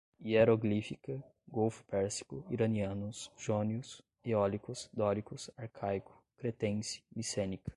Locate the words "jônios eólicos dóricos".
3.37-5.51